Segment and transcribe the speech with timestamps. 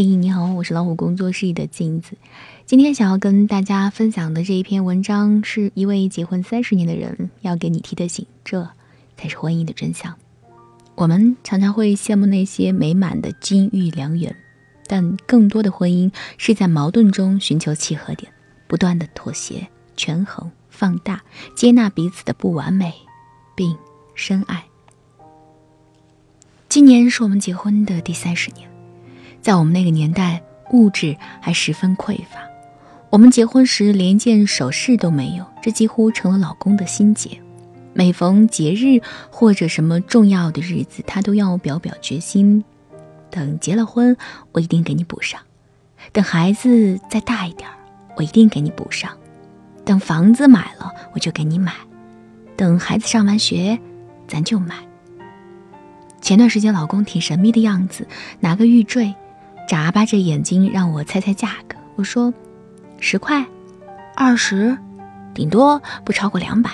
[0.00, 2.16] 嘿，你好，我是老虎工作室的镜子。
[2.66, 8.70] 今天想要跟大家分享的这一篇文章，是一位结婚三十年的人要给你提的醒，这
[9.16, 10.14] 才是婚姻的真相。
[10.94, 14.36] 我们常常会羡慕那些美满的金玉良缘，
[14.86, 18.32] 但更多的婚姻是在矛盾中寻求契合点，
[18.68, 21.20] 不断的妥协、权衡、放大、
[21.56, 22.94] 接纳彼此的不完美，
[23.56, 23.76] 并
[24.14, 24.64] 深爱。
[26.68, 28.70] 今年是我们结婚的第三十年。
[29.40, 30.42] 在我们那个年代，
[30.72, 32.40] 物质还十分匮乏。
[33.10, 37.30] 我们结婚时连件首饰都没有，这几乎成了老公的心结。
[37.94, 42.62] 每逢节日或者什么重要的日子，他都要表表决心：
[43.30, 44.16] 等结了婚，
[44.52, 45.40] 我一定给你补上；
[46.12, 47.68] 等孩子再大一点
[48.16, 49.10] 我一定给你补上；
[49.84, 51.72] 等房子买了，我就给你买；
[52.56, 53.78] 等孩子上完学，
[54.28, 54.76] 咱就买。
[56.20, 58.06] 前段时间，老公挺神秘的样子，
[58.40, 59.14] 拿个玉坠。
[59.68, 62.32] 眨巴着眼睛让我猜猜价格，我说
[63.00, 63.46] 十块，
[64.16, 64.78] 二十，
[65.34, 66.70] 顶多不超过两百。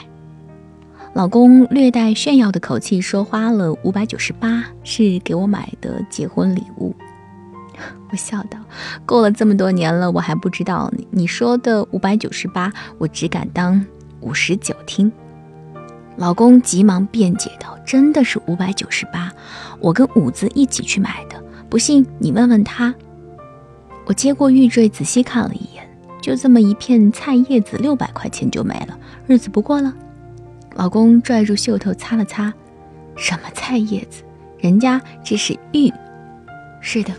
[1.13, 6.95] 老公略带炫耀的口气说花了五百九十八是给我买的结婚礼物。
[8.13, 8.61] 我笑道：
[9.05, 13.85] 过了这么多年了，我还不知道你说的五百九十八，我只敢当
[14.21, 15.11] 五十九听。
[16.17, 19.33] 老公急忙辩解道：真的是五百九十八，
[19.81, 21.43] 我跟五子一起去买的。
[21.69, 22.95] 不信你问问他。
[24.07, 25.89] 我接过玉坠，仔细看了一眼，
[26.21, 29.95] 就这么一片菜叶子，六百块钱就没了，日子不过了。
[30.75, 32.53] 老公拽住袖头擦了擦，
[33.17, 34.23] 什么菜叶子？
[34.59, 35.91] 人家这是玉。
[36.81, 37.15] 是的，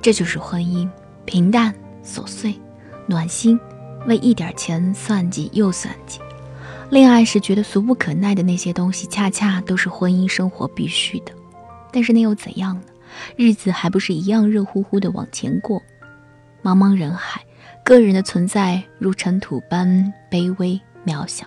[0.00, 0.88] 这就是婚姻，
[1.24, 2.54] 平淡琐碎，
[3.06, 3.58] 暖心，
[4.06, 6.20] 为一点钱算计又算计。
[6.90, 11.32] 恋爱时觉得俗不可耐的那些东西，恰恰都是婚姻生活必须的。
[11.90, 12.82] 但是那又怎样呢？
[13.36, 15.82] 日子还不是一样热乎乎的往前过，
[16.62, 17.44] 茫茫人海，
[17.84, 21.46] 个人的存在如尘土般卑微渺小，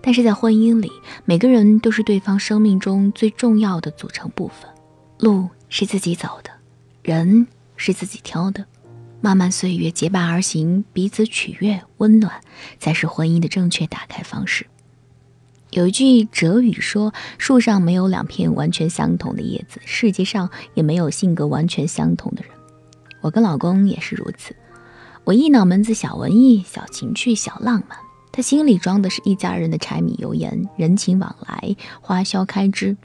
[0.00, 0.90] 但是在婚姻里，
[1.24, 4.70] 每个人都是对方生命中最重要的组成部分。
[5.18, 6.50] 路是自己走的，
[7.02, 7.46] 人
[7.76, 8.64] 是自己挑的，
[9.20, 12.40] 漫漫岁月结伴而行，彼此取悦温暖，
[12.78, 14.66] 才是婚姻的正确打开方式。
[15.70, 22.50] 有一句哲语说：“树上没有两片完全相同的叶子，世界上也没有性格完全相同的人。”
[23.22, 24.56] 我跟老公也是如此。
[25.22, 27.96] 我一脑门子小文艺、小情趣、小浪漫，
[28.32, 32.96] 他心里装的是一家人的柴米油盐、人情往来、花销开支。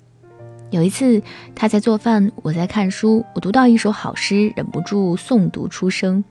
[0.71, 1.21] 有一次
[1.53, 6.23] 他在做饭，我在看书，我读到一首好诗，忍不住诵读出声。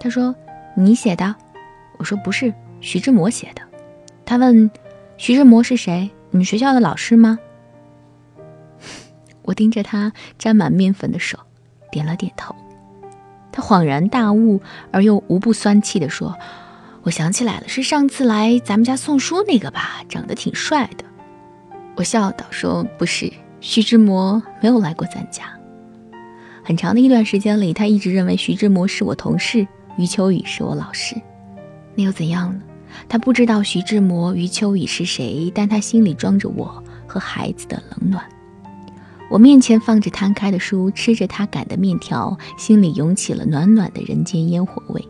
[0.00, 0.34] 他说
[0.74, 1.36] ：“你写的？”
[1.96, 3.62] 我说：“不是，徐志摩写的。”
[4.26, 4.68] 他问。
[5.20, 6.10] 徐志摩是谁？
[6.30, 7.38] 你们学校的老师吗？
[9.44, 11.38] 我盯着他沾满面粉的手，
[11.92, 12.56] 点了点头。
[13.52, 16.34] 他恍然大悟，而又无不酸气地说
[17.04, 20.02] ：“我想起来了，是上次来咱们家送书那个吧？
[20.08, 21.04] 长得挺帅的。”
[21.96, 25.44] 我笑道：“说不是，徐志摩没有来过咱家。
[26.64, 31.14] 很长的一段时间里，他一直认为徐志摩是我同事，余秋雨是我老师。
[31.94, 32.62] 那又怎样呢？”
[33.08, 38.24] 他不知道徐志摩、余秋雨是谁，但他心里装着我和孩子的冷暖。
[39.30, 45.04] 我面前放着摊开的书，吃着他擀的面条，心里涌起了暖暖的人间烟火味。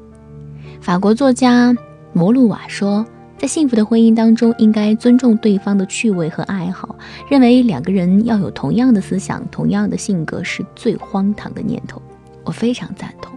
[0.80, 1.74] 法国作家
[2.12, 3.04] 摩路瓦说，
[3.38, 6.94] 在幸福的婚姻当中，应该尊重对方的趣味和爱好。
[7.30, 12.02] 认为两个人要有同样的思想、同样的性格，是最荒唐的念头。
[12.44, 13.32] 我非常赞同，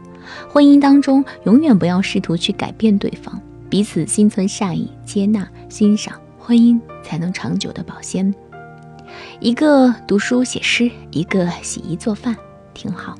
[0.50, 3.42] 婚姻当中永远不要试图去改变对方。
[3.73, 8.31] 彼此心存善意，接纳、欣赏，婚姻才能长久的保鲜。
[9.39, 12.38] 一个读书写诗，一个洗衣做饭，
[12.75, 13.16] 挺好。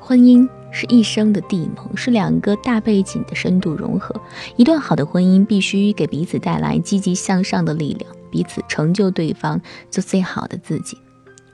[0.00, 4.20] 婚姻是一生的地盟，是两个大背景的深度融合。
[4.56, 9.60] 一段好的婚姻必须给彼此带来积极向上的力量，彼此成就对方，
[9.92, 10.98] 做最好的自己。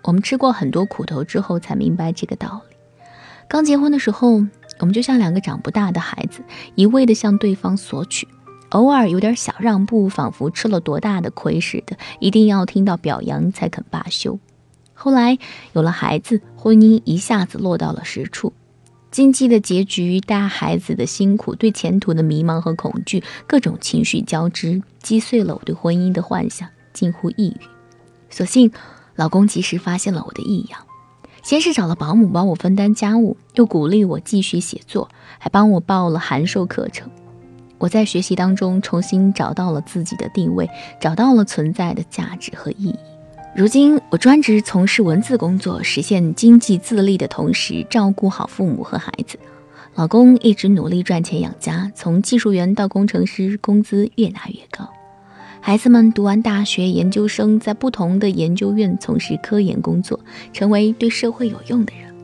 [0.04, 2.76] 我们吃过很多苦头之后，才明白这个道理。
[3.46, 4.46] 刚结婚的时候。
[4.78, 6.42] 我们就像两个长不大的孩子，
[6.74, 8.26] 一味地向对方索取，
[8.70, 14.38] 偶尔有点小让步，仿佛吃了多大的亏似的，一定要听到表扬才肯罢休。
[14.92, 15.38] 后来
[15.72, 18.52] 有了孩子，婚姻一下子落到了实处，
[19.10, 27.64] 经济的结局，带孩子的辛苦，对前途的迷茫和恐惧，各种情绪交织，击碎了我对婚姻的幻想，近乎抑郁。
[28.30, 28.70] 所幸
[29.14, 30.80] 老公及时发现了我的异样。
[31.44, 37.08] 先是找了保姆帮我分担家务，又鼓励我继续写作，还帮我报了函授课程。
[37.76, 40.66] 我在学习当中重新找到了自己的定位，
[40.98, 42.98] 找到了存在的价值和意义。
[43.54, 49.38] 如今我专职从事文字工作，实现经济自立的同时，照顾好父母和孩子。
[49.94, 54.88] 老公一直努力赚钱养家，从技术员到工程师，工资越拿越高。
[55.66, 60.20] 孩子们读完大学、研究生，在不同的研究院从事科研工作，
[60.52, 62.14] 成为对社会有用的人。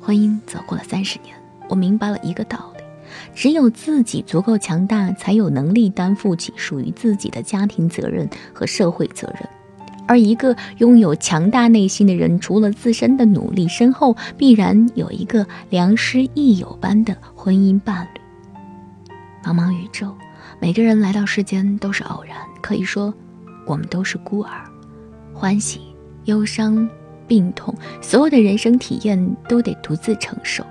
[0.00, 1.36] 婚姻走过了三十年，
[1.68, 2.82] 我明白了一个道理：
[3.34, 9.46] 只有自己足够强大，才有能力担负起属于自己的家庭责任和社会责任。
[10.08, 18.20] 而一个拥有强大内心的人，除了自身的努力，身后必然有一个良师益友般的婚姻伴侣。
[19.44, 20.14] 茫茫宇宙，
[20.64, 23.12] 每个人来到世间都是偶然，可以说，
[23.66, 24.64] 我们都是孤儿。
[25.34, 25.82] 欢喜、
[26.24, 26.88] 忧伤、
[27.28, 30.64] 病痛，所有的人生体验都得独自承受。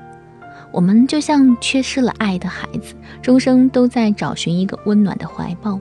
[0.71, 5.77] 我们就像缺失了爱的孩子，终生都在找寻一个温暖的怀抱。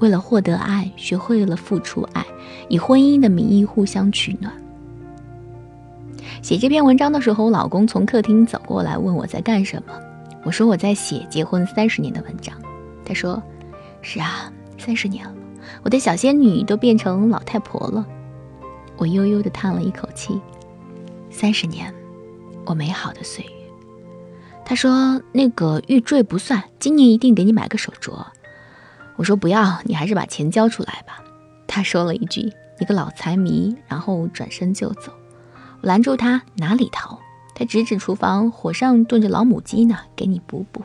[0.00, 2.26] 为了获得爱，学会了付出爱，
[2.68, 4.52] 以婚姻的名义互相取暖。
[6.42, 9.94] 写这篇文章的时候，我老公从客厅走过来，问我在干什么。
[10.42, 12.52] 我说我在写结婚三十年的文章。
[13.04, 13.42] 他说
[14.02, 15.34] ：“是啊，三十年了，
[15.82, 18.06] 我的小仙女都变成老太婆了。”
[18.98, 20.40] 我悠悠地叹了一口气。
[21.30, 21.92] 三十年，
[22.66, 23.50] 我美好的岁月。
[24.64, 28.26] 他说：“那个玉坠不算，今年一定给你买个手镯。”
[29.16, 31.24] 我说不要，你还是把钱交出来吧。
[31.66, 35.12] 他说了一句：“你个老财迷。”然后转身就走。
[35.80, 37.18] 我拦住他：“哪里逃？”
[37.54, 40.82] 他指指厨房，火上炖着老母鸡呢，给你补补。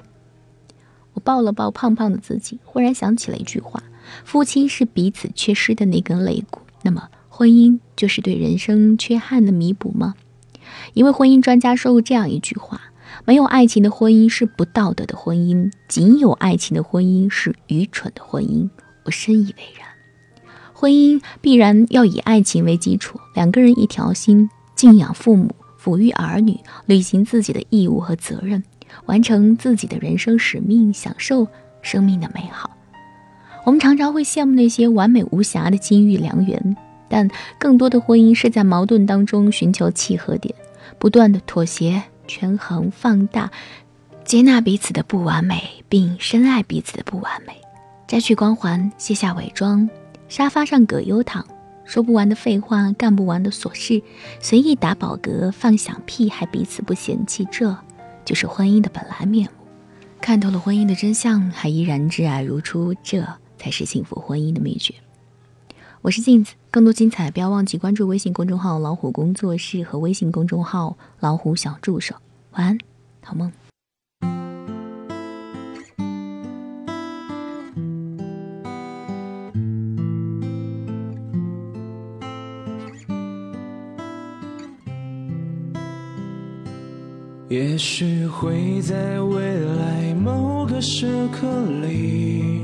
[1.28, 3.84] 抱了抱胖胖的自己，忽然想起了一句话：
[4.24, 6.62] 夫妻是彼此缺失的那根肋骨。
[6.84, 10.16] 那么，婚姻就是对人生缺憾的弥补吗？
[10.94, 12.80] 一位婚姻专家说过这样一句话。
[13.26, 18.70] 没有爱情的婚姻是不道德的婚姻，仅有爱情的婚姻是愚蠢的婚姻。
[19.04, 19.86] 我深以为然。
[20.72, 28.64] 婚姻必然要以爱情为基础，两个人一条心，敬仰父母，抚育儿女，履行自己的义务和责任，
[29.06, 31.48] 完成自己的人生使命，享受
[31.82, 32.72] 生命的美好。
[33.66, 36.78] 我们常常会羡慕那些完美无瑕的金玉良缘，
[37.08, 37.30] 但
[37.60, 40.54] 更多的婚姻是在矛盾当中寻求契合点，
[40.98, 42.04] 不断的妥协。
[42.30, 43.50] 权衡、放大、
[44.26, 47.54] 接纳彼此的不完美，并深爱彼此的不完美，
[48.06, 49.90] 摘去光环，卸下伪装，
[50.28, 51.48] 沙发上葛优躺，
[51.86, 54.04] 说不完的废话，干不完的琐事，
[54.42, 57.74] 随意打饱嗝，放响屁，还彼此不嫌弃，这
[58.28, 59.66] 就是婚姻的本来面目。
[60.20, 63.26] 看透了婚姻的真相，还依然挚爱如初，这
[63.58, 64.94] 才是幸福婚姻的秘诀。
[66.02, 72.16] 我是镜子，更多精彩不要忘记关注微信公众号“老虎工作室”和微信公众号“老虎小助手”。
[72.52, 72.78] 晚安，
[73.24, 73.50] 好梦。
[87.50, 91.48] 也许会在未来某个时刻
[91.82, 92.62] 里。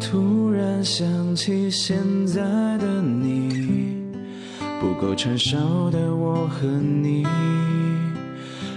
[0.00, 2.40] 突然想起现在
[2.78, 4.02] 的你，
[4.80, 7.26] 不够成熟的我和你，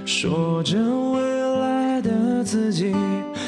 [0.06, 0.78] 说着
[1.14, 1.22] 未
[1.62, 2.94] 来的自己，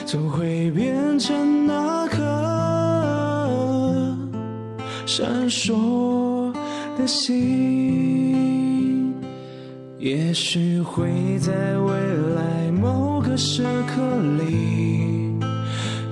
[0.05, 2.17] 总会变成那颗
[5.05, 6.53] 闪烁
[6.97, 8.48] 的星。
[9.99, 11.93] 也许会在未
[12.33, 14.01] 来某个时刻
[14.41, 15.37] 里。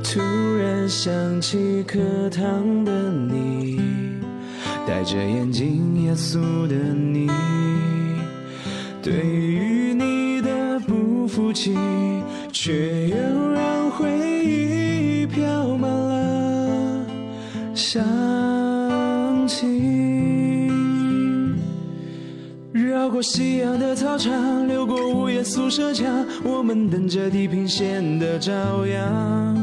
[0.04, 0.20] 突
[0.60, 1.98] 然想起课
[2.30, 3.80] 堂的你，
[4.86, 7.30] 戴着眼镜严肃的你，
[9.02, 11.74] 对于你的不服气，
[12.52, 14.10] 却又让回
[14.44, 17.06] 忆飘满了
[23.18, 29.58] 过夕阳的操场，流过午夜宿舍墙，我们等着地平线的朝阳。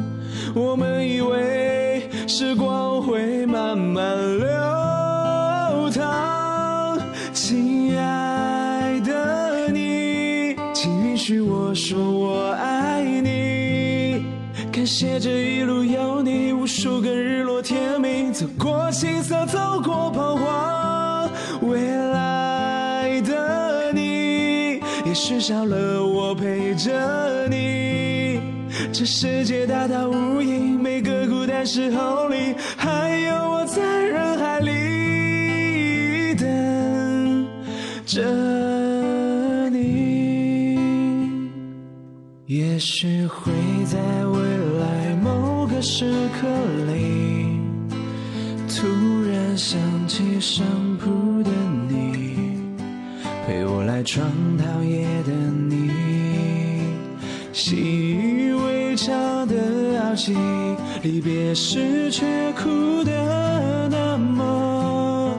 [0.57, 6.99] 我们以为时光会慢慢流淌，
[7.33, 14.27] 亲爱的你，请允许我说我爱你。
[14.73, 20.64] 感谢这一路有你，无数个日落天明，走过青涩，走过彷徨。
[23.23, 28.41] 的你，也许少了我陪着你。
[28.93, 37.47] 这世界大到无垠，每个孤单时候里，还有我在人海里等
[38.05, 40.79] 着你。
[42.47, 43.53] 也许会
[43.85, 44.39] 在未
[44.81, 46.47] 来某个时刻
[46.93, 47.61] 里，
[48.69, 48.87] 突
[49.29, 49.79] 然想
[50.09, 50.65] 起上。
[54.05, 55.91] 窗桃叶的你，
[57.55, 59.55] 习以为常的
[60.03, 60.37] 傲气，
[61.03, 65.35] 离别时却哭得那么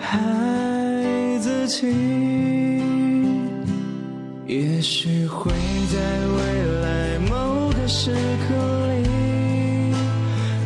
[0.00, 0.18] 孩
[1.40, 1.86] 子气。
[4.46, 5.52] 也许会
[5.92, 6.38] 在未
[6.80, 8.10] 来某个时
[8.48, 8.54] 刻
[9.02, 9.94] 里，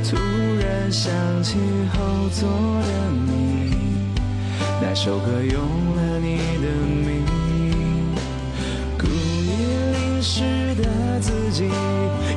[0.08, 0.16] 突
[0.60, 1.58] 然想起
[1.92, 3.43] 后座的你。
[4.81, 7.25] 那首歌用了你的名，
[8.99, 9.49] 故意
[9.93, 11.71] 淋湿的自己，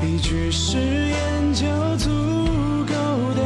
[0.03, 1.65] 一句誓言就
[1.97, 2.09] 足
[2.85, 2.93] 够
[3.35, 3.41] 的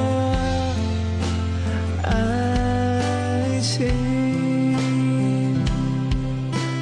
[2.04, 3.88] 爱情。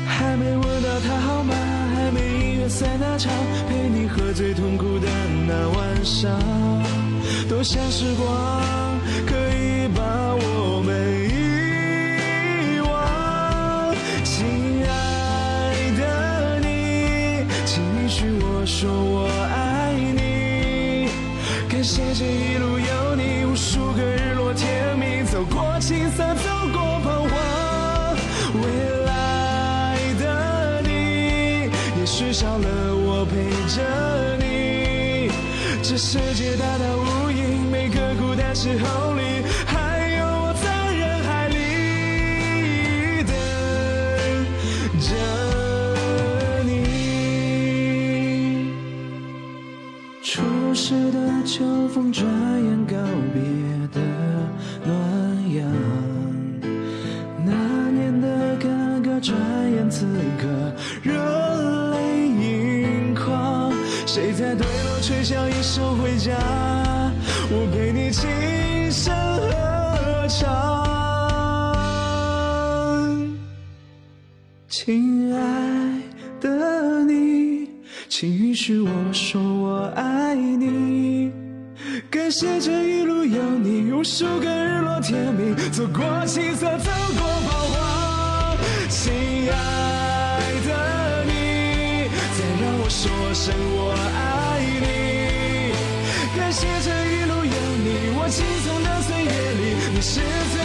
[0.05, 1.53] 还没问到他好吗？
[1.95, 3.31] 还没音乐赛那场，
[3.67, 5.07] 陪你喝醉痛苦的
[5.47, 6.31] 那晚上，
[7.47, 8.88] 多想时光
[22.11, 28.17] 谢谢这一路有你，无数个日落天明，走过青涩，走过彷徨。
[28.55, 28.61] 未
[29.05, 35.29] 来的你，也许少了我陪着你。
[35.83, 39.21] 这世界大到无垠，每个孤单时候里，
[50.79, 52.95] 时的秋风，转眼告
[53.33, 53.41] 别
[53.91, 53.99] 的
[54.85, 54.95] 暖
[55.53, 55.69] 阳。
[57.45, 57.51] 那
[57.91, 58.69] 年的哥
[59.03, 59.35] 哥，转
[59.73, 60.05] 眼此
[60.39, 60.47] 刻
[61.03, 61.11] 热
[61.91, 63.73] 泪盈眶。
[64.05, 66.31] 谁在对楼吹响一首回家？
[67.51, 70.47] 我陪你轻声合唱。
[74.69, 75.39] 亲爱
[76.39, 76.47] 的，
[78.19, 81.31] 请允许我说我爱你。
[82.11, 88.57] 感谢这一路有你，无数个日落天明，走过青涩，走过彷徨。
[88.89, 89.13] 亲
[89.49, 89.55] 爱
[90.67, 95.71] 的你，再让我说声我爱你。
[96.37, 97.87] 感谢这一路有你，
[98.19, 99.63] 我轻松的岁月里，
[99.95, 100.59] 你是最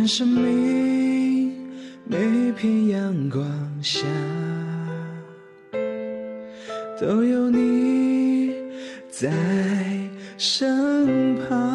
[0.00, 1.52] 愿生命
[2.06, 3.44] 每片阳光
[3.82, 4.00] 下，
[6.98, 8.54] 都有你
[9.10, 9.30] 在
[10.38, 11.69] 身旁。